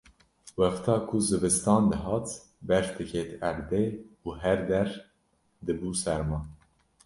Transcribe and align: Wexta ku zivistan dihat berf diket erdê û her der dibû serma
Wexta 0.61 0.93
ku 1.07 1.15
zivistan 1.27 1.83
dihat 1.91 2.25
berf 2.67 2.89
diket 2.97 3.29
erdê 3.49 3.85
û 4.25 4.27
her 4.41 4.59
der 4.71 4.89
dibû 5.65 5.91
serma 6.03 6.39